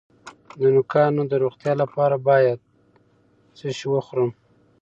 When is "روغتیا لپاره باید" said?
1.43-2.59